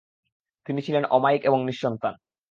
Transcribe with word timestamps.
তিনি 0.65 0.79
ছিলেন 0.81 1.03
অমায়িক 1.09 1.41
এবং 1.45 1.59
নিঃসন্তান। 1.65 2.13